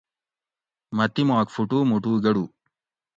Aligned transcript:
مٞہ 0.95 1.05
تیماک 1.13 1.47
فُٹو 1.53 1.79
مُٹو 1.89 2.11
گٞڑو 2.23 2.45